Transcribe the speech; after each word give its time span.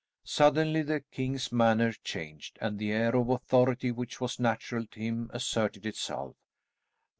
Suddenly 0.25 0.81
the 0.81 1.01
king's 1.11 1.51
manner 1.51 1.91
changed, 2.03 2.57
and 2.59 2.79
the 2.79 2.91
air 2.91 3.15
of 3.15 3.29
authority 3.29 3.91
which 3.91 4.19
was 4.19 4.39
natural 4.39 4.87
to 4.87 4.99
him 4.99 5.29
asserted 5.31 5.85
itself. 5.85 6.35